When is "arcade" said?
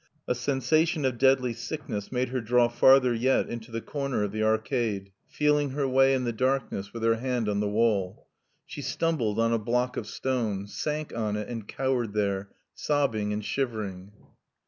4.41-5.11